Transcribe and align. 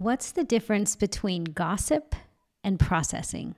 What's 0.00 0.32
the 0.32 0.44
difference 0.44 0.96
between 0.96 1.44
gossip 1.44 2.14
and 2.64 2.80
processing? 2.80 3.54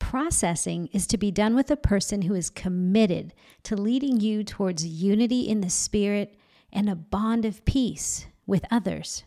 Processing 0.00 0.88
is 0.92 1.06
to 1.06 1.16
be 1.16 1.30
done 1.30 1.54
with 1.54 1.70
a 1.70 1.76
person 1.76 2.22
who 2.22 2.34
is 2.34 2.50
committed 2.50 3.32
to 3.62 3.76
leading 3.76 4.18
you 4.18 4.42
towards 4.42 4.84
unity 4.84 5.42
in 5.42 5.60
the 5.60 5.70
spirit 5.70 6.34
and 6.72 6.90
a 6.90 6.96
bond 6.96 7.44
of 7.44 7.64
peace 7.64 8.26
with 8.48 8.64
others. 8.68 9.22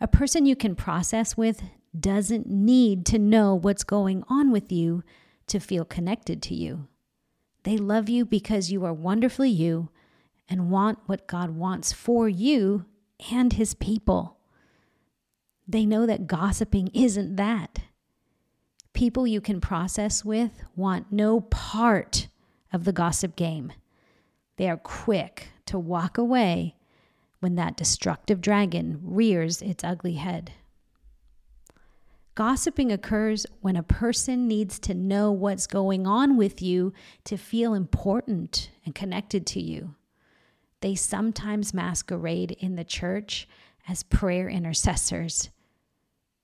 A 0.00 0.08
person 0.08 0.46
you 0.46 0.56
can 0.56 0.74
process 0.74 1.36
with 1.36 1.64
doesn't 1.94 2.46
need 2.46 3.04
to 3.04 3.18
know 3.18 3.54
what's 3.54 3.84
going 3.84 4.24
on 4.26 4.50
with 4.50 4.72
you 4.72 5.04
to 5.48 5.60
feel 5.60 5.84
connected 5.84 6.40
to 6.44 6.54
you. 6.54 6.88
They 7.64 7.76
love 7.76 8.08
you 8.08 8.24
because 8.24 8.72
you 8.72 8.86
are 8.86 8.94
wonderfully 8.94 9.50
you 9.50 9.90
and 10.48 10.70
want 10.70 10.98
what 11.04 11.26
God 11.26 11.50
wants 11.50 11.92
for 11.92 12.26
you 12.26 12.86
and 13.30 13.52
His 13.52 13.74
people. 13.74 14.38
They 15.70 15.86
know 15.86 16.04
that 16.04 16.26
gossiping 16.26 16.88
isn't 16.94 17.36
that. 17.36 17.78
People 18.92 19.24
you 19.24 19.40
can 19.40 19.60
process 19.60 20.24
with 20.24 20.64
want 20.74 21.12
no 21.12 21.42
part 21.42 22.26
of 22.72 22.82
the 22.82 22.92
gossip 22.92 23.36
game. 23.36 23.72
They 24.56 24.68
are 24.68 24.76
quick 24.76 25.50
to 25.66 25.78
walk 25.78 26.18
away 26.18 26.74
when 27.38 27.54
that 27.54 27.76
destructive 27.76 28.40
dragon 28.40 28.98
rears 29.04 29.62
its 29.62 29.84
ugly 29.84 30.14
head. 30.14 30.50
Gossiping 32.34 32.90
occurs 32.90 33.46
when 33.60 33.76
a 33.76 33.84
person 33.84 34.48
needs 34.48 34.80
to 34.80 34.92
know 34.92 35.30
what's 35.30 35.68
going 35.68 36.04
on 36.04 36.36
with 36.36 36.60
you 36.60 36.92
to 37.26 37.36
feel 37.36 37.74
important 37.74 38.72
and 38.84 38.92
connected 38.92 39.46
to 39.46 39.62
you. 39.62 39.94
They 40.80 40.96
sometimes 40.96 41.72
masquerade 41.72 42.56
in 42.58 42.74
the 42.74 42.84
church 42.84 43.46
as 43.86 44.02
prayer 44.02 44.48
intercessors. 44.48 45.48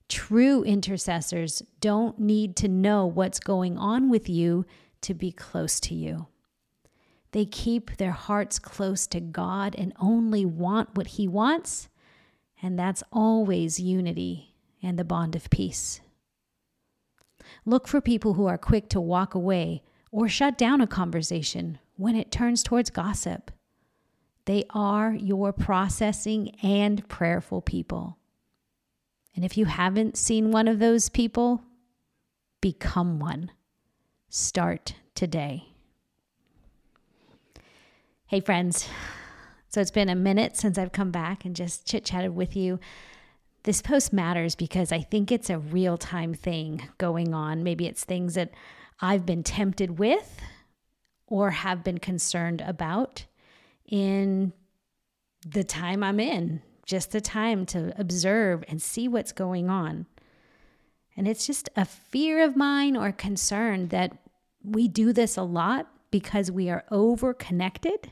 True 0.09 0.63
intercessors 0.63 1.61
don't 1.81 2.19
need 2.19 2.55
to 2.57 2.67
know 2.67 3.05
what's 3.05 3.39
going 3.39 3.77
on 3.77 4.09
with 4.09 4.29
you 4.29 4.65
to 5.01 5.13
be 5.13 5.31
close 5.31 5.79
to 5.81 5.93
you. 5.93 6.27
They 7.31 7.45
keep 7.45 7.97
their 7.97 8.11
hearts 8.11 8.57
close 8.57 9.05
to 9.07 9.19
God 9.19 9.75
and 9.77 9.93
only 9.99 10.45
want 10.45 10.95
what 10.95 11.07
He 11.07 11.27
wants, 11.27 11.89
and 12.61 12.79
that's 12.79 13.03
always 13.11 13.79
unity 13.79 14.55
and 14.81 14.97
the 14.97 15.03
bond 15.03 15.35
of 15.35 15.49
peace. 15.49 15.99
Look 17.65 17.87
for 17.87 18.01
people 18.01 18.33
who 18.33 18.45
are 18.45 18.57
quick 18.57 18.89
to 18.89 19.01
walk 19.01 19.35
away 19.35 19.83
or 20.11 20.27
shut 20.27 20.57
down 20.57 20.81
a 20.81 20.87
conversation 20.87 21.79
when 21.95 22.15
it 22.15 22.31
turns 22.31 22.63
towards 22.63 22.89
gossip. 22.89 23.51
They 24.45 24.63
are 24.69 25.13
your 25.13 25.51
processing 25.51 26.55
and 26.63 27.07
prayerful 27.09 27.61
people. 27.61 28.16
And 29.37 29.45
if 29.45 29.55
you 29.55 29.65
haven't 29.65 30.17
seen 30.17 30.49
one 30.49 30.67
of 30.67 30.79
those 30.79 31.09
people, 31.09 31.61
become 32.59 33.19
one. 33.19 33.51
Start 34.29 34.95
today. 35.13 35.69
Hey, 38.25 38.39
friends. 38.39 38.89
So 39.69 39.79
it's 39.79 39.91
been 39.91 40.09
a 40.09 40.15
minute 40.15 40.57
since 40.57 40.79
I've 40.79 40.91
come 40.91 41.11
back 41.11 41.45
and 41.45 41.55
just 41.55 41.85
chit 41.85 42.03
chatted 42.03 42.35
with 42.35 42.55
you. 42.55 42.79
This 43.61 43.79
post 43.79 44.11
matters 44.11 44.55
because 44.55 44.91
I 44.91 45.01
think 45.01 45.31
it's 45.31 45.51
a 45.51 45.59
real 45.59 45.99
time 45.99 46.33
thing 46.33 46.89
going 46.97 47.35
on. 47.35 47.63
Maybe 47.63 47.85
it's 47.85 48.03
things 48.03 48.33
that 48.33 48.49
I've 49.01 49.23
been 49.23 49.43
tempted 49.43 49.99
with 49.99 50.41
or 51.27 51.51
have 51.51 51.83
been 51.83 51.99
concerned 51.99 52.61
about 52.61 53.25
in 53.85 54.53
the 55.45 55.63
time 55.63 56.01
I'm 56.01 56.19
in, 56.19 56.63
just 56.87 57.11
the 57.11 57.21
time 57.21 57.65
to 57.67 57.93
observe 57.99 58.63
and 58.67 58.81
see 58.81 59.07
what's 59.07 59.33
going 59.33 59.69
on. 59.69 60.07
And 61.15 61.27
it's 61.27 61.45
just 61.45 61.69
a 61.75 61.85
fear 61.85 62.43
of 62.43 62.55
mine 62.55 62.95
or 62.95 63.11
concern 63.11 63.89
that 63.89 64.17
we 64.63 64.87
do 64.87 65.11
this 65.13 65.37
a 65.37 65.43
lot 65.43 65.87
because 66.09 66.49
we 66.49 66.69
are 66.69 66.85
over 66.89 67.33
connected. 67.33 68.11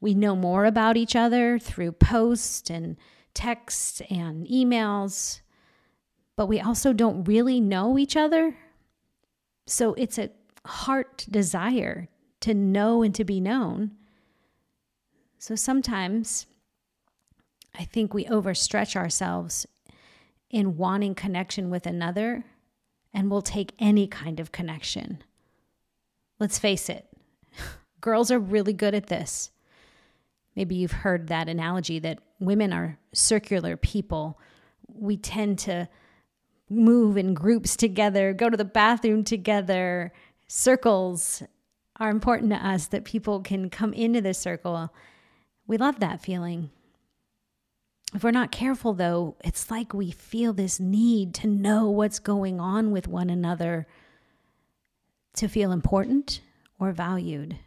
We 0.00 0.14
know 0.14 0.36
more 0.36 0.66
about 0.66 0.96
each 0.96 1.16
other 1.16 1.58
through 1.58 1.92
posts 1.92 2.70
and 2.70 2.96
texts 3.34 4.02
and 4.10 4.46
emails, 4.46 5.40
but 6.36 6.46
we 6.46 6.60
also 6.60 6.92
don't 6.92 7.24
really 7.24 7.60
know 7.60 7.98
each 7.98 8.16
other. 8.16 8.56
So 9.66 9.94
it's 9.94 10.18
a 10.18 10.30
heart 10.66 11.26
desire 11.30 12.08
to 12.40 12.52
know 12.54 13.02
and 13.02 13.14
to 13.14 13.24
be 13.24 13.40
known. 13.40 13.92
So 15.38 15.54
sometimes 15.54 16.46
I 17.78 17.84
think 17.84 18.12
we 18.12 18.24
overstretch 18.24 18.96
ourselves 18.96 19.66
in 20.50 20.76
wanting 20.76 21.14
connection 21.14 21.70
with 21.70 21.86
another, 21.86 22.44
and 23.14 23.30
we'll 23.30 23.42
take 23.42 23.72
any 23.78 24.08
kind 24.08 24.40
of 24.40 24.50
connection. 24.50 25.22
Let's 26.40 26.58
face 26.58 26.88
it, 26.88 27.06
girls 28.00 28.30
are 28.30 28.38
really 28.38 28.72
good 28.72 28.94
at 28.94 29.06
this. 29.06 29.50
Maybe 30.56 30.74
you've 30.74 30.90
heard 30.90 31.28
that 31.28 31.48
analogy 31.48 32.00
that 32.00 32.18
women 32.40 32.72
are 32.72 32.98
circular 33.12 33.76
people. 33.76 34.40
We 34.92 35.16
tend 35.16 35.60
to 35.60 35.88
move 36.68 37.16
in 37.16 37.32
groups 37.32 37.76
together, 37.76 38.32
go 38.32 38.50
to 38.50 38.56
the 38.56 38.64
bathroom 38.64 39.22
together. 39.22 40.12
Circles 40.48 41.44
are 42.00 42.10
important 42.10 42.50
to 42.50 42.56
us 42.56 42.88
that 42.88 43.04
people 43.04 43.40
can 43.40 43.70
come 43.70 43.92
into 43.92 44.20
the 44.20 44.34
circle. 44.34 44.92
We 45.68 45.76
love 45.76 46.00
that 46.00 46.20
feeling. 46.20 46.70
If 48.14 48.24
we're 48.24 48.30
not 48.30 48.50
careful, 48.50 48.94
though, 48.94 49.36
it's 49.44 49.70
like 49.70 49.92
we 49.92 50.10
feel 50.10 50.52
this 50.52 50.80
need 50.80 51.34
to 51.34 51.46
know 51.46 51.90
what's 51.90 52.18
going 52.18 52.58
on 52.58 52.90
with 52.90 53.06
one 53.06 53.28
another 53.28 53.86
to 55.34 55.48
feel 55.48 55.72
important 55.72 56.40
or 56.78 56.92
valued. 56.92 57.58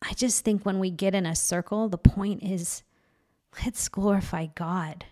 I 0.00 0.14
just 0.14 0.44
think 0.44 0.64
when 0.64 0.78
we 0.78 0.90
get 0.90 1.14
in 1.14 1.26
a 1.26 1.36
circle, 1.36 1.88
the 1.88 1.98
point 1.98 2.42
is 2.42 2.82
let's 3.64 3.88
glorify 3.88 4.46
God. 4.46 5.04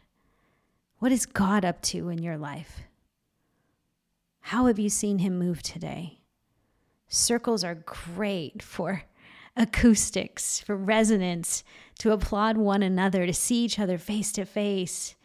What 0.98 1.12
is 1.12 1.26
God 1.26 1.64
up 1.64 1.82
to 1.82 2.08
in 2.08 2.22
your 2.22 2.38
life? 2.38 2.82
How 4.40 4.66
have 4.66 4.78
you 4.78 4.88
seen 4.88 5.18
him 5.18 5.38
move 5.38 5.62
today? 5.62 6.20
Circles 7.08 7.62
are 7.62 7.74
great 7.74 8.62
for 8.62 9.04
acoustics, 9.56 10.60
for 10.60 10.76
resonance, 10.76 11.64
to 11.98 12.12
applaud 12.12 12.56
one 12.56 12.82
another, 12.82 13.26
to 13.26 13.32
see 13.32 13.64
each 13.64 13.78
other 13.78 13.98
face 13.98 14.32
to 14.32 14.44
face. 14.44 15.16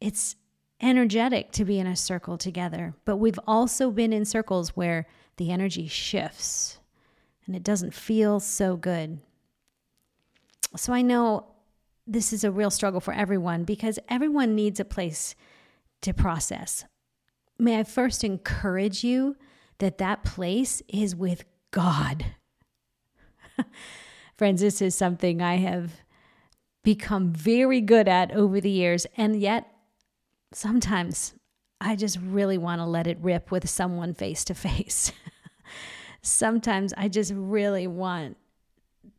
It's 0.00 0.36
energetic 0.80 1.52
to 1.52 1.64
be 1.64 1.78
in 1.78 1.86
a 1.86 1.96
circle 1.96 2.36
together, 2.36 2.94
but 3.04 3.16
we've 3.16 3.40
also 3.46 3.90
been 3.90 4.12
in 4.12 4.24
circles 4.24 4.70
where 4.70 5.06
the 5.36 5.50
energy 5.50 5.86
shifts 5.86 6.78
and 7.46 7.54
it 7.54 7.62
doesn't 7.62 7.94
feel 7.94 8.40
so 8.40 8.76
good. 8.76 9.20
So 10.76 10.92
I 10.92 11.02
know 11.02 11.46
this 12.06 12.32
is 12.32 12.44
a 12.44 12.50
real 12.50 12.70
struggle 12.70 13.00
for 13.00 13.14
everyone 13.14 13.64
because 13.64 13.98
everyone 14.08 14.54
needs 14.54 14.80
a 14.80 14.84
place 14.84 15.34
to 16.02 16.12
process. 16.12 16.84
May 17.58 17.78
I 17.78 17.84
first 17.84 18.24
encourage 18.24 19.02
you 19.02 19.36
that 19.78 19.98
that 19.98 20.24
place 20.24 20.82
is 20.88 21.16
with 21.16 21.44
God. 21.70 22.24
Friends, 24.36 24.60
this 24.60 24.82
is 24.82 24.94
something 24.94 25.40
I 25.40 25.56
have 25.56 25.92
become 26.82 27.32
very 27.32 27.80
good 27.80 28.08
at 28.08 28.32
over 28.32 28.60
the 28.60 28.70
years, 28.70 29.06
and 29.16 29.40
yet 29.40 29.66
sometimes 30.52 31.34
I 31.80 31.96
just 31.96 32.18
really 32.22 32.58
want 32.58 32.80
to 32.80 32.84
let 32.84 33.06
it 33.06 33.18
rip 33.20 33.50
with 33.50 33.68
someone 33.68 34.14
face 34.14 34.44
to 34.44 34.54
face 34.54 35.12
sometimes 36.26 36.92
I 36.96 37.08
just 37.08 37.32
really 37.34 37.86
want 37.86 38.36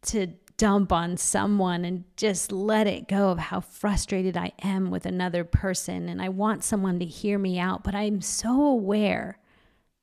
to 0.03 0.27
dump 0.57 0.91
on 0.91 1.17
someone 1.17 1.85
and 1.85 2.03
just 2.15 2.51
let 2.51 2.87
it 2.87 3.07
go 3.07 3.29
of 3.29 3.37
how 3.37 3.61
frustrated 3.61 4.35
I 4.35 4.51
am 4.63 4.89
with 4.89 5.05
another 5.05 5.43
person. 5.43 6.09
And 6.09 6.21
I 6.21 6.29
want 6.29 6.63
someone 6.63 6.99
to 6.99 7.05
hear 7.05 7.37
me 7.37 7.59
out, 7.59 7.83
but 7.83 7.95
I'm 7.95 8.21
so 8.21 8.61
aware, 8.61 9.39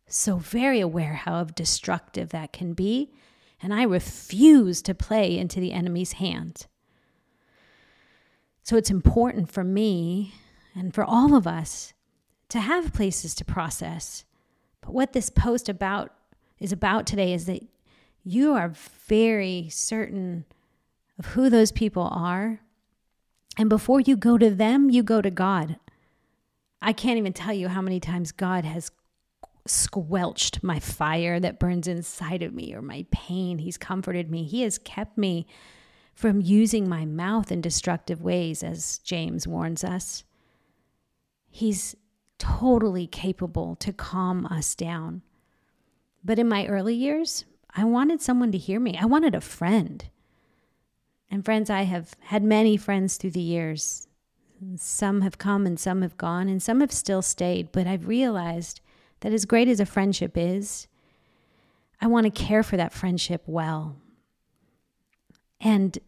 so 0.06 0.36
very 0.36 0.80
aware 0.80 1.14
how 1.14 1.44
destructive 1.44 2.30
that 2.30 2.52
can 2.52 2.72
be. 2.72 3.12
And 3.64 3.72
I 3.72 3.84
refuse 3.84 4.82
to 4.82 4.94
play 4.94 5.38
into 5.38 5.58
the 5.58 5.72
enemy's 5.72 6.12
hands. 6.12 6.68
So 8.62 8.76
it's 8.76 8.90
important 8.90 9.50
for 9.50 9.64
me 9.64 10.34
and 10.74 10.94
for 10.94 11.02
all 11.02 11.34
of 11.34 11.46
us 11.46 11.94
to 12.50 12.60
have 12.60 12.92
places 12.92 13.34
to 13.36 13.44
process. 13.44 14.26
But 14.82 14.92
what 14.92 15.14
this 15.14 15.30
post 15.30 15.70
about 15.70 16.12
is 16.58 16.72
about 16.72 17.06
today 17.06 17.32
is 17.32 17.46
that 17.46 17.62
you 18.22 18.52
are 18.52 18.74
very 19.08 19.70
certain 19.70 20.44
of 21.18 21.24
who 21.28 21.48
those 21.48 21.72
people 21.72 22.10
are. 22.12 22.60
And 23.56 23.70
before 23.70 24.00
you 24.00 24.14
go 24.14 24.36
to 24.36 24.50
them, 24.50 24.90
you 24.90 25.02
go 25.02 25.22
to 25.22 25.30
God. 25.30 25.76
I 26.82 26.92
can't 26.92 27.16
even 27.16 27.32
tell 27.32 27.54
you 27.54 27.68
how 27.68 27.80
many 27.80 27.98
times 27.98 28.30
God 28.30 28.66
has 28.66 28.90
squelched 29.66 30.62
my 30.62 30.78
fire 30.78 31.40
that 31.40 31.58
burns 31.58 31.88
inside 31.88 32.42
of 32.42 32.52
me 32.52 32.74
or 32.74 32.82
my 32.82 33.06
pain. 33.10 33.58
He's 33.58 33.78
comforted 33.78 34.30
me. 34.30 34.44
He 34.44 34.62
has 34.62 34.78
kept 34.78 35.16
me 35.16 35.46
from 36.14 36.40
using 36.40 36.88
my 36.88 37.04
mouth 37.04 37.50
in 37.50 37.60
destructive 37.60 38.22
ways, 38.22 38.62
as 38.62 38.98
James 38.98 39.48
warns 39.48 39.82
us. 39.82 40.24
He's 41.50 41.96
totally 42.38 43.06
capable 43.06 43.74
to 43.76 43.92
calm 43.92 44.46
us 44.46 44.74
down. 44.74 45.22
But 46.24 46.38
in 46.38 46.48
my 46.48 46.66
early 46.66 46.94
years, 46.94 47.44
I 47.74 47.84
wanted 47.84 48.22
someone 48.22 48.52
to 48.52 48.58
hear 48.58 48.78
me. 48.78 48.96
I 49.00 49.06
wanted 49.06 49.34
a 49.34 49.40
friend. 49.40 50.04
And 51.30 51.44
friends, 51.44 51.70
I 51.70 51.82
have 51.82 52.14
had 52.20 52.44
many 52.44 52.76
friends 52.76 53.16
through 53.16 53.32
the 53.32 53.40
years. 53.40 54.06
Some 54.76 55.22
have 55.22 55.38
come 55.38 55.66
and 55.66 55.78
some 55.80 56.02
have 56.02 56.16
gone, 56.16 56.48
and 56.48 56.62
some 56.62 56.80
have 56.80 56.92
still 56.92 57.22
stayed. 57.22 57.72
But 57.72 57.86
I've 57.86 58.06
realized 58.06 58.80
that 59.24 59.32
as 59.32 59.46
great 59.46 59.68
as 59.68 59.80
a 59.80 59.86
friendship 59.86 60.32
is, 60.36 60.86
I 61.98 62.08
want 62.08 62.24
to 62.24 62.30
care 62.30 62.62
for 62.62 62.76
that 62.76 62.92
friendship 62.92 63.42
well. 63.46 63.96
And 65.62 65.98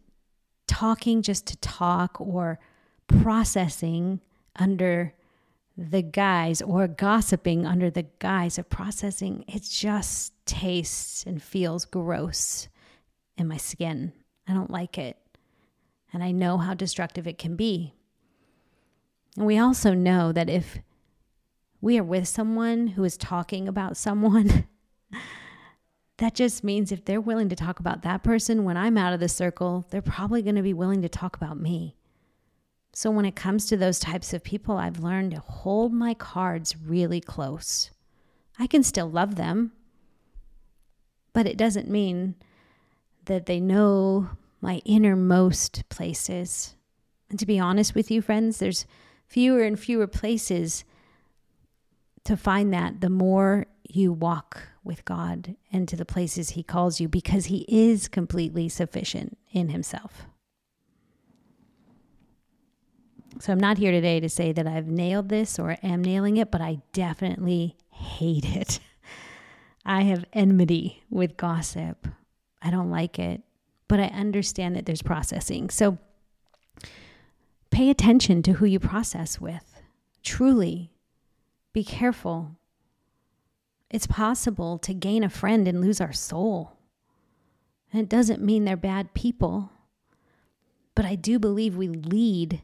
talking 0.67 1.23
just 1.23 1.47
to 1.47 1.57
talk 1.57 2.21
or 2.21 2.59
processing 3.07 4.21
under 4.55 5.15
the 5.75 6.03
guise 6.03 6.61
or 6.61 6.87
gossiping 6.87 7.65
under 7.65 7.89
the 7.89 8.05
guise 8.19 8.59
of 8.59 8.69
processing, 8.69 9.43
it 9.47 9.63
just 9.63 10.33
tastes 10.45 11.23
and 11.25 11.41
feels 11.41 11.85
gross 11.85 12.67
in 13.35 13.47
my 13.47 13.57
skin. 13.57 14.13
I 14.47 14.53
don't 14.53 14.69
like 14.69 14.99
it. 14.99 15.17
And 16.13 16.23
I 16.23 16.31
know 16.31 16.59
how 16.59 16.75
destructive 16.75 17.25
it 17.25 17.39
can 17.39 17.55
be. 17.55 17.95
And 19.35 19.47
we 19.47 19.57
also 19.57 19.95
know 19.95 20.31
that 20.31 20.51
if 20.51 20.77
we 21.81 21.97
are 21.97 22.03
with 22.03 22.27
someone 22.27 22.87
who 22.87 23.03
is 23.03 23.17
talking 23.17 23.67
about 23.67 23.97
someone, 23.97 24.67
that 26.17 26.33
just 26.33 26.63
means 26.63 26.91
if 26.91 27.05
they're 27.05 27.21
willing 27.21 27.49
to 27.49 27.55
talk 27.55 27.79
about 27.79 28.01
that 28.01 28.23
person 28.23 28.63
when 28.63 28.77
I'm 28.77 28.97
out 28.97 29.13
of 29.13 29.19
the 29.19 29.29
circle, 29.29 29.85
they're 29.89 30.01
probably 30.01 30.41
going 30.41 30.55
to 30.55 30.61
be 30.61 30.73
willing 30.73 31.01
to 31.03 31.09
talk 31.09 31.35
about 31.35 31.59
me. 31.59 31.95
So 32.93 33.11
when 33.11 33.25
it 33.25 33.35
comes 33.35 33.67
to 33.67 33.77
those 33.77 33.99
types 33.99 34.33
of 34.33 34.43
people, 34.43 34.77
I've 34.77 34.99
learned 34.99 35.31
to 35.31 35.39
hold 35.39 35.93
my 35.93 36.15
cards 36.15 36.75
really 36.75 37.21
close. 37.21 37.91
I 38.57 38.65
can 38.65 38.81
still 38.81 39.09
love 39.09 39.35
them, 39.35 39.71
but 41.31 41.45
it 41.45 41.57
doesn't 41.57 41.89
mean 41.89 42.33
that 43.25 43.45
they 43.45 43.59
know 43.59 44.29
my 44.61 44.81
innermost 44.83 45.87
places. 45.89 46.75
And 47.29 47.37
to 47.37 47.45
be 47.45 47.59
honest 47.59 47.93
with 47.93 48.09
you, 48.09 48.23
friends, 48.23 48.57
there's 48.57 48.87
fewer 49.27 49.61
and 49.61 49.79
fewer 49.79 50.07
places 50.07 50.83
to 52.27 52.35
find 52.35 52.73
that 52.73 52.99
the 52.99 53.09
more 53.09 53.65
you 53.87 54.11
walk 54.11 54.61
with 54.83 55.05
God 55.05 55.55
and 55.71 55.87
to 55.87 55.95
the 55.95 56.03
places 56.03 56.49
He 56.49 56.61
calls 56.61 56.99
you 56.99 57.07
because 57.07 57.45
He 57.45 57.65
is 57.69 58.09
completely 58.09 58.67
sufficient 58.67 59.37
in 59.53 59.69
Himself. 59.69 60.25
So 63.39 63.53
I'm 63.53 63.59
not 63.59 63.77
here 63.77 63.93
today 63.93 64.19
to 64.19 64.27
say 64.27 64.51
that 64.51 64.67
I've 64.67 64.87
nailed 64.87 65.29
this 65.29 65.57
or 65.57 65.77
am 65.81 66.03
nailing 66.03 66.35
it, 66.35 66.51
but 66.51 66.59
I 66.59 66.79
definitely 66.91 67.77
hate 67.91 68.43
it. 68.43 68.81
I 69.85 70.01
have 70.01 70.25
enmity 70.33 71.03
with 71.09 71.37
gossip. 71.37 72.09
I 72.61 72.71
don't 72.71 72.89
like 72.89 73.19
it, 73.19 73.41
but 73.87 74.01
I 74.01 74.07
understand 74.07 74.75
that 74.75 74.85
there's 74.85 75.01
processing. 75.01 75.69
So 75.69 75.97
pay 77.71 77.89
attention 77.89 78.43
to 78.43 78.53
who 78.53 78.65
you 78.65 78.81
process 78.81 79.39
with. 79.39 79.81
Truly, 80.23 80.91
be 81.77 81.83
careful. 81.83 82.57
It's 83.91 84.07
possible 84.07 84.79
to 84.79 84.95
gain 84.95 85.23
a 85.23 85.29
friend 85.29 85.67
and 85.67 85.79
lose 85.79 86.01
our 86.01 86.11
soul. 86.11 86.75
And 87.93 88.01
it 88.01 88.09
doesn't 88.09 88.41
mean 88.41 88.65
they're 88.65 88.75
bad 88.75 89.13
people, 89.13 89.69
but 90.95 91.05
I 91.05 91.13
do 91.13 91.37
believe 91.37 91.77
we 91.77 91.87
lead 91.87 92.63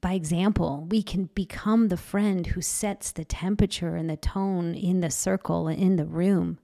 by 0.00 0.14
example, 0.14 0.88
we 0.90 1.00
can 1.00 1.30
become 1.34 1.86
the 1.86 1.96
friend 1.96 2.48
who 2.48 2.60
sets 2.60 3.12
the 3.12 3.24
temperature 3.24 3.94
and 3.94 4.10
the 4.10 4.16
tone 4.16 4.74
in 4.74 5.00
the 5.00 5.10
circle 5.10 5.68
and 5.68 5.80
in 5.80 5.94
the 5.94 6.04
room. 6.04 6.58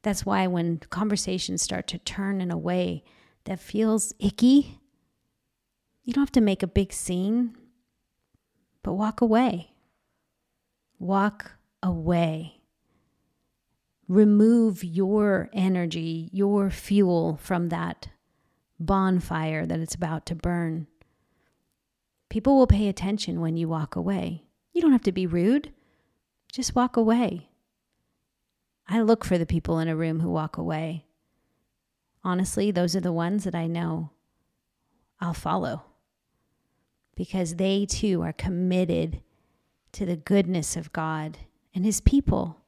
That's 0.00 0.24
why 0.24 0.46
when 0.46 0.78
conversations 0.88 1.60
start 1.60 1.86
to 1.88 1.98
turn 1.98 2.40
in 2.40 2.50
a 2.50 2.56
way 2.56 3.04
that 3.44 3.60
feels 3.60 4.14
icky, 4.18 4.80
you 6.02 6.14
don't 6.14 6.22
have 6.22 6.32
to 6.32 6.40
make 6.40 6.62
a 6.62 6.66
big 6.66 6.94
scene, 6.94 7.54
but 8.86 8.94
walk 8.94 9.20
away. 9.20 9.72
Walk 11.00 11.56
away. 11.82 12.60
Remove 14.06 14.84
your 14.84 15.50
energy, 15.52 16.30
your 16.32 16.70
fuel 16.70 17.36
from 17.42 17.70
that 17.70 18.10
bonfire 18.78 19.66
that 19.66 19.80
it's 19.80 19.96
about 19.96 20.24
to 20.26 20.36
burn. 20.36 20.86
People 22.30 22.56
will 22.56 22.68
pay 22.68 22.86
attention 22.86 23.40
when 23.40 23.56
you 23.56 23.68
walk 23.68 23.96
away. 23.96 24.44
You 24.72 24.80
don't 24.80 24.92
have 24.92 25.02
to 25.02 25.10
be 25.10 25.26
rude, 25.26 25.72
just 26.52 26.76
walk 26.76 26.96
away. 26.96 27.48
I 28.86 29.00
look 29.00 29.24
for 29.24 29.36
the 29.36 29.46
people 29.46 29.80
in 29.80 29.88
a 29.88 29.96
room 29.96 30.20
who 30.20 30.30
walk 30.30 30.58
away. 30.58 31.06
Honestly, 32.22 32.70
those 32.70 32.94
are 32.94 33.00
the 33.00 33.10
ones 33.10 33.42
that 33.42 33.54
I 33.56 33.66
know 33.66 34.10
I'll 35.20 35.34
follow 35.34 35.82
because 37.16 37.56
they 37.56 37.86
too 37.86 38.22
are 38.22 38.32
committed 38.32 39.20
to 39.92 40.06
the 40.06 40.16
goodness 40.16 40.76
of 40.76 40.92
God 40.92 41.38
and 41.74 41.84
His 41.84 42.00
people. 42.00 42.58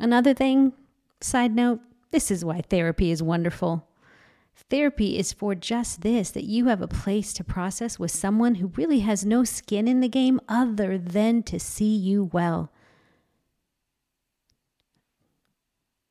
Another 0.00 0.34
thing, 0.34 0.72
side 1.20 1.54
note, 1.54 1.80
this 2.10 2.30
is 2.30 2.44
why 2.44 2.60
therapy 2.60 3.10
is 3.10 3.22
wonderful. 3.22 3.86
Therapy 4.70 5.18
is 5.18 5.32
for 5.32 5.54
just 5.54 6.00
this 6.02 6.30
that 6.32 6.44
you 6.44 6.66
have 6.66 6.82
a 6.82 6.88
place 6.88 7.32
to 7.34 7.44
process 7.44 7.98
with 7.98 8.10
someone 8.10 8.56
who 8.56 8.72
really 8.76 9.00
has 9.00 9.24
no 9.24 9.44
skin 9.44 9.86
in 9.86 10.00
the 10.00 10.08
game 10.08 10.40
other 10.48 10.98
than 10.98 11.42
to 11.44 11.60
see 11.60 11.94
you 11.94 12.24
well. 12.32 12.70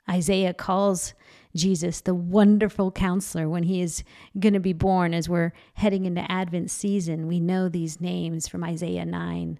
Isaiah 0.09 0.53
calls 0.53 1.13
Jesus 1.57 2.01
the 2.01 2.15
wonderful 2.15 2.91
counselor 2.91 3.49
when 3.49 3.63
he 3.63 3.81
is 3.81 4.03
going 4.39 4.53
to 4.53 4.59
be 4.59 4.73
born 4.73 5.13
as 5.13 5.27
we're 5.27 5.53
heading 5.73 6.05
into 6.05 6.31
Advent 6.31 6.71
season. 6.71 7.27
We 7.27 7.39
know 7.39 7.67
these 7.67 7.99
names 7.99 8.47
from 8.47 8.63
Isaiah 8.63 9.05
9 9.05 9.59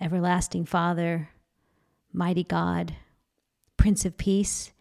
Everlasting 0.00 0.64
Father, 0.64 1.30
Mighty 2.12 2.44
God, 2.44 2.94
Prince 3.76 4.04
of 4.04 4.16
Peace, 4.16 4.72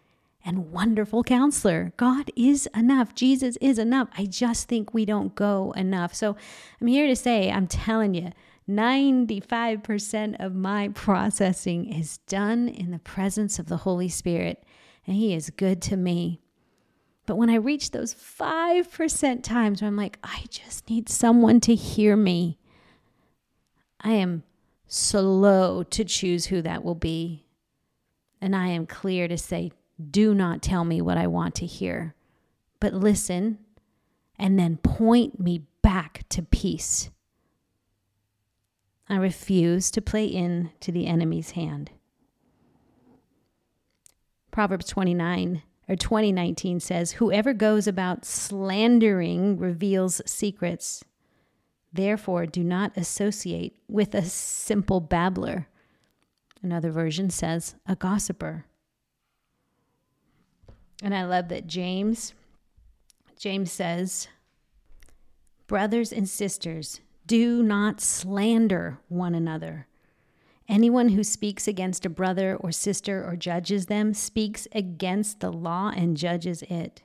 and 0.46 0.72
wonderful 0.72 1.24
counselor. 1.24 1.92
God 1.98 2.32
is 2.36 2.70
enough. 2.76 3.14
Jesus 3.14 3.58
is 3.60 3.78
enough. 3.78 4.08
I 4.18 4.26
just 4.26 4.68
think 4.68 4.94
we 4.94 5.06
don't 5.06 5.36
go 5.36 5.74
enough. 5.76 6.14
So 6.14 6.38
I'm 6.80 6.88
here 6.88 7.08
to 7.08 7.16
say, 7.16 7.52
I'm 7.52 7.68
telling 7.68 8.14
you, 8.14 8.32
95% 8.70 10.44
of 10.44 10.56
my 10.56 10.88
processing 10.94 11.92
is 11.92 12.20
done 12.20 12.68
in 12.70 12.92
the 12.92 13.00
presence 13.00 13.60
of 13.60 13.68
the 13.68 13.78
Holy 13.78 14.10
Spirit, 14.10 14.64
and 15.06 15.16
He 15.16 15.34
is 15.34 15.50
good 15.50 15.82
to 15.84 15.98
me. 15.98 16.42
But 17.28 17.36
when 17.36 17.50
I 17.50 17.56
reach 17.56 17.92
those 17.92 18.16
5% 18.16 19.44
times 19.44 19.82
where 19.82 19.88
I'm 19.88 19.98
like, 19.98 20.18
I 20.24 20.46
just 20.50 20.90
need 20.90 21.10
someone 21.10 21.60
to 21.62 21.76
hear 21.76 22.16
me, 22.16 22.58
I 24.00 24.14
am 24.14 24.44
slow 24.88 25.84
to 25.84 26.06
choose 26.06 26.46
who 26.46 26.62
that 26.62 26.86
will 26.86 26.96
be. 26.96 27.46
And 28.42 28.56
I 28.56 28.68
am 28.68 28.88
clear 28.88 29.28
to 29.28 29.38
say, 29.38 29.72
do 30.10 30.34
not 30.34 30.62
tell 30.62 30.86
me 30.86 31.02
what 31.02 31.18
I 31.18 31.28
want 31.28 31.54
to 31.56 31.66
hear, 31.66 32.16
but 32.80 32.94
listen 32.94 33.60
and 34.40 34.58
then 34.58 34.78
point 34.78 35.40
me 35.40 35.64
back 35.82 36.24
to 36.30 36.44
peace. 36.44 37.10
I 39.10 39.18
refuse 39.18 39.92
to 39.92 40.02
play 40.02 40.26
in 40.26 40.72
to 40.80 40.94
the 40.94 41.08
enemy's 41.08 41.52
hand. 41.52 41.92
Proverbs 44.52 44.86
29 44.88 45.64
or 45.90 45.96
2019 45.96 46.80
says, 46.80 47.14
Whoever 47.14 47.54
goes 47.54 47.88
about 47.88 48.26
slandering 48.26 49.58
reveals 49.58 50.22
secrets. 50.26 51.04
Therefore, 51.94 52.46
do 52.46 52.64
not 52.64 52.98
associate 52.98 53.78
with 53.88 54.14
a 54.14 54.24
simple 54.24 55.00
babbler. 55.00 55.68
Another 56.62 56.92
version 56.92 57.30
says, 57.30 57.76
a 57.86 57.96
gossiper. 57.96 58.66
And 61.02 61.16
I 61.16 61.26
love 61.26 61.50
that 61.50 61.68
James 61.68 62.34
James 63.38 63.72
says, 63.72 64.28
"Brothers 65.68 66.12
and 66.12 66.28
sisters, 66.28 67.02
do 67.28 67.62
not 67.62 68.02
slander 68.02 69.00
one 69.10 69.36
another. 69.36 69.88
Anyone 70.70 71.10
who 71.10 71.24
speaks 71.24 71.68
against 71.68 72.06
a 72.06 72.10
brother 72.10 72.56
or 72.56 72.72
sister 72.72 73.24
or 73.26 73.36
judges 73.36 73.86
them 73.86 74.14
speaks 74.14 74.68
against 74.74 75.40
the 75.40 75.52
law 75.52 75.92
and 75.96 76.18
judges 76.18 76.62
it. 76.64 77.04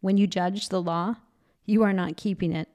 When 0.00 0.16
you 0.16 0.26
judge 0.26 0.68
the 0.68 0.80
law, 0.80 1.16
you 1.64 1.82
are 1.82 1.92
not 1.92 2.16
keeping 2.16 2.52
it, 2.52 2.68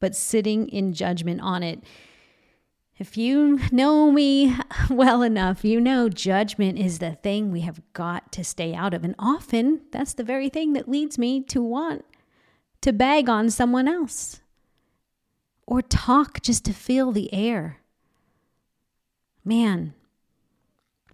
but 0.00 0.16
sitting 0.16 0.68
in 0.68 0.92
judgment 0.92 1.40
on 1.40 1.62
it." 1.62 1.84
If 2.98 3.16
you 3.16 3.60
know 3.70 4.10
me 4.10 4.56
well 4.90 5.22
enough, 5.22 5.64
you 5.64 5.80
know 5.80 6.08
judgment 6.08 6.78
is 6.78 6.98
the 6.98 7.12
thing 7.12 7.52
we 7.52 7.60
have 7.60 7.80
got 7.92 8.32
to 8.32 8.42
stay 8.42 8.74
out 8.74 8.92
of. 8.92 9.04
And 9.04 9.14
often 9.18 9.82
that's 9.92 10.14
the 10.14 10.24
very 10.24 10.48
thing 10.48 10.72
that 10.72 10.88
leads 10.88 11.16
me 11.16 11.40
to 11.44 11.62
want 11.62 12.04
to 12.80 12.92
bag 12.92 13.28
on 13.28 13.50
someone 13.50 13.86
else 13.86 14.40
or 15.66 15.80
talk 15.80 16.42
just 16.42 16.64
to 16.64 16.72
feel 16.72 17.12
the 17.12 17.32
air. 17.32 17.78
Man, 19.48 19.94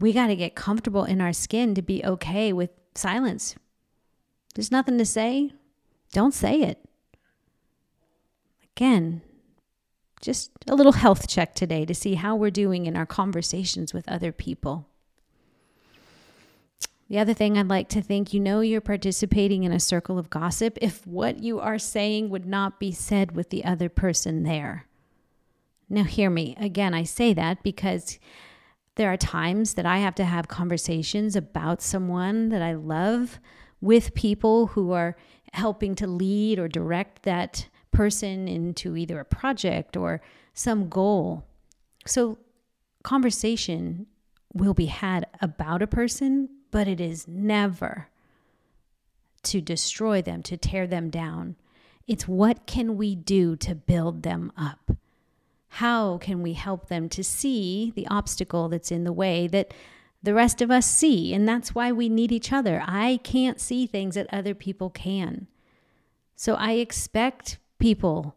we 0.00 0.12
got 0.12 0.26
to 0.26 0.34
get 0.34 0.56
comfortable 0.56 1.04
in 1.04 1.20
our 1.20 1.32
skin 1.32 1.72
to 1.76 1.82
be 1.82 2.04
okay 2.04 2.52
with 2.52 2.70
silence. 2.96 3.54
There's 4.56 4.72
nothing 4.72 4.98
to 4.98 5.06
say. 5.06 5.52
Don't 6.12 6.34
say 6.34 6.62
it. 6.62 6.84
Again, 8.76 9.22
just 10.20 10.50
a 10.66 10.74
little 10.74 10.94
health 10.94 11.28
check 11.28 11.54
today 11.54 11.84
to 11.84 11.94
see 11.94 12.14
how 12.14 12.34
we're 12.34 12.50
doing 12.50 12.86
in 12.86 12.96
our 12.96 13.06
conversations 13.06 13.94
with 13.94 14.08
other 14.08 14.32
people. 14.32 14.88
The 17.08 17.20
other 17.20 17.34
thing 17.34 17.56
I'd 17.56 17.68
like 17.68 17.88
to 17.90 18.02
think 18.02 18.34
you 18.34 18.40
know 18.40 18.62
you're 18.62 18.80
participating 18.80 19.62
in 19.62 19.70
a 19.70 19.78
circle 19.78 20.18
of 20.18 20.28
gossip 20.28 20.76
if 20.82 21.06
what 21.06 21.38
you 21.38 21.60
are 21.60 21.78
saying 21.78 22.30
would 22.30 22.46
not 22.46 22.80
be 22.80 22.90
said 22.90 23.36
with 23.36 23.50
the 23.50 23.64
other 23.64 23.88
person 23.88 24.42
there. 24.42 24.88
Now, 25.88 26.04
hear 26.04 26.30
me. 26.30 26.56
Again, 26.58 26.94
I 26.94 27.02
say 27.04 27.34
that 27.34 27.62
because 27.62 28.18
there 28.96 29.12
are 29.12 29.16
times 29.16 29.74
that 29.74 29.86
I 29.86 29.98
have 29.98 30.14
to 30.16 30.24
have 30.24 30.48
conversations 30.48 31.36
about 31.36 31.82
someone 31.82 32.48
that 32.50 32.62
I 32.62 32.74
love 32.74 33.38
with 33.80 34.14
people 34.14 34.68
who 34.68 34.92
are 34.92 35.16
helping 35.52 35.94
to 35.96 36.06
lead 36.06 36.58
or 36.58 36.68
direct 36.68 37.22
that 37.24 37.68
person 37.90 38.48
into 38.48 38.96
either 38.96 39.20
a 39.20 39.24
project 39.24 39.96
or 39.96 40.20
some 40.52 40.88
goal. 40.88 41.44
So, 42.06 42.38
conversation 43.02 44.06
will 44.52 44.74
be 44.74 44.86
had 44.86 45.26
about 45.40 45.82
a 45.82 45.86
person, 45.86 46.48
but 46.70 46.88
it 46.88 47.00
is 47.00 47.28
never 47.28 48.08
to 49.44 49.60
destroy 49.60 50.22
them, 50.22 50.42
to 50.42 50.56
tear 50.56 50.86
them 50.86 51.10
down. 51.10 51.56
It's 52.06 52.26
what 52.26 52.66
can 52.66 52.96
we 52.96 53.14
do 53.14 53.56
to 53.56 53.74
build 53.74 54.22
them 54.22 54.52
up? 54.56 54.90
How 55.78 56.18
can 56.18 56.40
we 56.40 56.52
help 56.52 56.86
them 56.86 57.08
to 57.08 57.24
see 57.24 57.92
the 57.96 58.06
obstacle 58.06 58.68
that's 58.68 58.92
in 58.92 59.02
the 59.02 59.12
way 59.12 59.48
that 59.48 59.74
the 60.22 60.32
rest 60.32 60.62
of 60.62 60.70
us 60.70 60.86
see? 60.86 61.34
And 61.34 61.48
that's 61.48 61.74
why 61.74 61.90
we 61.90 62.08
need 62.08 62.30
each 62.30 62.52
other. 62.52 62.80
I 62.86 63.18
can't 63.24 63.60
see 63.60 63.84
things 63.84 64.14
that 64.14 64.32
other 64.32 64.54
people 64.54 64.88
can. 64.88 65.48
So 66.36 66.54
I 66.54 66.74
expect 66.74 67.58
people 67.80 68.36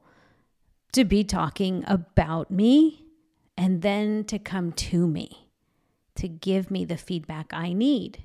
to 0.94 1.06
be 1.06 1.24
talking 1.24 1.84
about 1.86 2.50
me 2.50 3.06
and 3.56 3.84
then 3.84 4.24
to 4.24 4.40
come 4.40 4.72
to 4.72 5.08
me 5.08 5.52
to 6.16 6.28
give 6.28 6.72
me 6.72 6.86
the 6.86 6.98
feedback 6.98 7.54
I 7.54 7.72
need. 7.72 8.24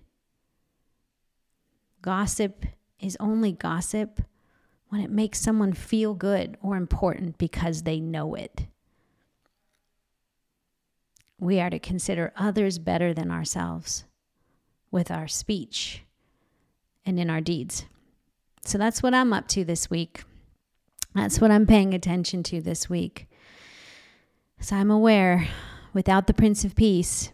Gossip 2.00 2.64
is 2.98 3.18
only 3.20 3.52
gossip 3.52 4.22
when 4.88 5.02
it 5.02 5.10
makes 5.10 5.38
someone 5.38 5.74
feel 5.74 6.14
good 6.14 6.56
or 6.62 6.76
important 6.76 7.36
because 7.36 7.82
they 7.82 8.00
know 8.00 8.34
it. 8.34 8.68
We 11.42 11.58
are 11.58 11.70
to 11.70 11.80
consider 11.80 12.32
others 12.36 12.78
better 12.78 13.12
than 13.12 13.32
ourselves 13.32 14.04
with 14.92 15.10
our 15.10 15.26
speech 15.26 16.04
and 17.04 17.18
in 17.18 17.28
our 17.28 17.40
deeds. 17.40 17.84
So 18.64 18.78
that's 18.78 19.02
what 19.02 19.12
I'm 19.12 19.32
up 19.32 19.48
to 19.48 19.64
this 19.64 19.90
week. 19.90 20.22
That's 21.16 21.40
what 21.40 21.50
I'm 21.50 21.66
paying 21.66 21.94
attention 21.94 22.44
to 22.44 22.60
this 22.60 22.88
week. 22.88 23.26
So 24.60 24.76
I'm 24.76 24.88
aware 24.92 25.48
without 25.92 26.28
the 26.28 26.32
Prince 26.32 26.64
of 26.64 26.76
Peace, 26.76 27.32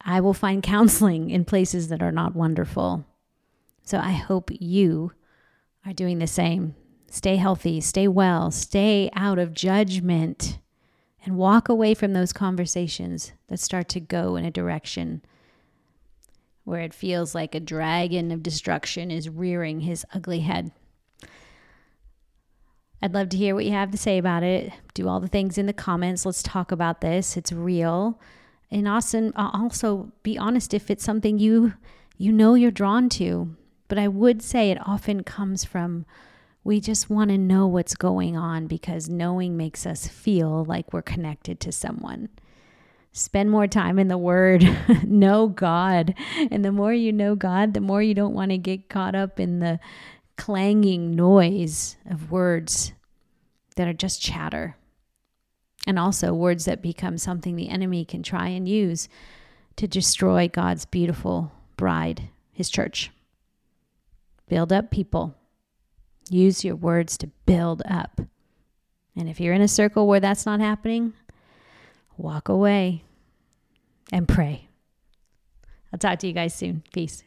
I 0.00 0.22
will 0.22 0.32
find 0.32 0.62
counseling 0.62 1.28
in 1.28 1.44
places 1.44 1.88
that 1.88 2.02
are 2.02 2.12
not 2.12 2.34
wonderful. 2.34 3.04
So 3.82 3.98
I 3.98 4.12
hope 4.12 4.48
you 4.58 5.12
are 5.84 5.92
doing 5.92 6.18
the 6.18 6.26
same. 6.26 6.76
Stay 7.10 7.36
healthy, 7.36 7.78
stay 7.82 8.08
well, 8.08 8.50
stay 8.50 9.10
out 9.12 9.38
of 9.38 9.52
judgment, 9.52 10.60
and 11.26 11.36
walk 11.36 11.68
away 11.68 11.92
from 11.92 12.12
those 12.12 12.32
conversations 12.32 13.32
that 13.48 13.58
start 13.58 13.88
to 13.88 14.00
go 14.00 14.36
in 14.36 14.44
a 14.44 14.50
direction 14.50 15.20
where 16.62 16.80
it 16.80 16.94
feels 16.94 17.34
like 17.34 17.54
a 17.54 17.60
dragon 17.60 18.30
of 18.30 18.44
destruction 18.44 19.10
is 19.10 19.28
rearing 19.28 19.80
his 19.80 20.06
ugly 20.14 20.40
head. 20.40 20.70
I'd 23.02 23.12
love 23.12 23.28
to 23.30 23.36
hear 23.36 23.54
what 23.54 23.64
you 23.64 23.72
have 23.72 23.90
to 23.90 23.98
say 23.98 24.18
about 24.18 24.44
it. 24.44 24.72
Do 24.94 25.08
all 25.08 25.20
the 25.20 25.28
things 25.28 25.58
in 25.58 25.66
the 25.66 25.72
comments. 25.72 26.24
Let's 26.24 26.42
talk 26.42 26.72
about 26.72 27.00
this. 27.00 27.36
It's 27.36 27.52
real. 27.52 28.20
And 28.70 28.88
also, 28.88 29.32
also 29.36 30.12
be 30.22 30.38
honest 30.38 30.74
if 30.74 30.90
it's 30.90 31.04
something 31.04 31.38
you 31.38 31.74
you 32.18 32.32
know 32.32 32.54
you're 32.54 32.70
drawn 32.70 33.08
to. 33.10 33.54
But 33.88 33.98
I 33.98 34.08
would 34.08 34.42
say 34.42 34.70
it 34.70 34.78
often 34.86 35.22
comes 35.22 35.64
from 35.64 36.06
we 36.66 36.80
just 36.80 37.08
want 37.08 37.30
to 37.30 37.38
know 37.38 37.68
what's 37.68 37.94
going 37.94 38.36
on 38.36 38.66
because 38.66 39.08
knowing 39.08 39.56
makes 39.56 39.86
us 39.86 40.08
feel 40.08 40.64
like 40.64 40.92
we're 40.92 41.00
connected 41.00 41.60
to 41.60 41.70
someone. 41.70 42.28
Spend 43.12 43.52
more 43.52 43.68
time 43.68 44.00
in 44.00 44.08
the 44.08 44.18
Word, 44.18 44.68
know 45.04 45.46
God. 45.46 46.12
And 46.50 46.64
the 46.64 46.72
more 46.72 46.92
you 46.92 47.12
know 47.12 47.36
God, 47.36 47.72
the 47.72 47.80
more 47.80 48.02
you 48.02 48.14
don't 48.14 48.34
want 48.34 48.50
to 48.50 48.58
get 48.58 48.88
caught 48.88 49.14
up 49.14 49.38
in 49.38 49.60
the 49.60 49.78
clanging 50.36 51.14
noise 51.14 51.96
of 52.10 52.32
words 52.32 52.92
that 53.76 53.86
are 53.86 53.92
just 53.94 54.20
chatter. 54.20 54.76
And 55.86 56.00
also 56.00 56.34
words 56.34 56.64
that 56.64 56.82
become 56.82 57.16
something 57.16 57.54
the 57.54 57.68
enemy 57.68 58.04
can 58.04 58.24
try 58.24 58.48
and 58.48 58.68
use 58.68 59.08
to 59.76 59.86
destroy 59.86 60.48
God's 60.48 60.84
beautiful 60.84 61.52
bride, 61.76 62.28
his 62.50 62.68
church. 62.68 63.12
Build 64.48 64.72
up 64.72 64.90
people. 64.90 65.36
Use 66.28 66.64
your 66.64 66.76
words 66.76 67.16
to 67.18 67.28
build 67.46 67.82
up. 67.88 68.20
And 69.16 69.28
if 69.28 69.40
you're 69.40 69.54
in 69.54 69.62
a 69.62 69.68
circle 69.68 70.06
where 70.06 70.20
that's 70.20 70.44
not 70.46 70.60
happening, 70.60 71.14
walk 72.16 72.48
away 72.48 73.04
and 74.12 74.28
pray. 74.28 74.68
I'll 75.92 75.98
talk 75.98 76.18
to 76.20 76.26
you 76.26 76.32
guys 76.32 76.54
soon. 76.54 76.82
Peace. 76.92 77.22